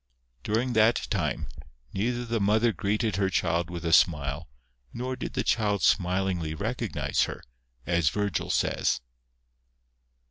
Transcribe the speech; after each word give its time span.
During 0.41 0.73
that 0.73 1.05
time, 1.11 1.47
neither 1.93 2.25
the 2.25 2.39
mother 2.39 2.73
greeted 2.73 3.17
her 3.17 3.29
child 3.29 3.69
with 3.69 3.85
a 3.85 3.93
smile, 3.93 4.49
nor 4.91 5.15
did 5.15 5.33
the 5.33 5.43
child 5.43 5.81
smil 5.81 6.33
ingly 6.37 6.59
recognise 6.59 7.25
her, 7.25 7.43
as 7.85 8.09
Virgil 8.09 8.49
says. 8.49 8.99